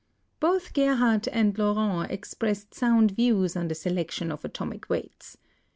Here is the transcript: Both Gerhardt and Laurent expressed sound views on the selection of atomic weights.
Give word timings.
Both 0.39 0.73
Gerhardt 0.73 1.27
and 1.27 1.55
Laurent 1.55 2.09
expressed 2.09 2.73
sound 2.73 3.11
views 3.11 3.55
on 3.55 3.67
the 3.67 3.75
selection 3.75 4.31
of 4.31 4.43
atomic 4.43 4.89
weights. 4.89 5.37